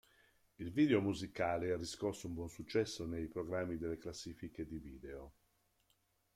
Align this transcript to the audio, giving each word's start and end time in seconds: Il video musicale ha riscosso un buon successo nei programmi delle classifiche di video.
Il 0.57 0.71
video 0.71 0.99
musicale 0.99 1.71
ha 1.71 1.77
riscosso 1.77 2.25
un 2.25 2.33
buon 2.33 2.49
successo 2.49 3.05
nei 3.05 3.27
programmi 3.27 3.77
delle 3.77 3.99
classifiche 3.99 4.65
di 4.65 4.79
video. 4.79 5.33